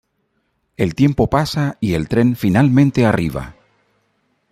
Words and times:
El 0.77 0.95
tiempo 0.95 1.29
pasa 1.29 1.77
y 1.79 1.93
el 1.93 2.07
tren 2.09 2.35
finalmente 2.35 3.05
arriba. 3.05 3.55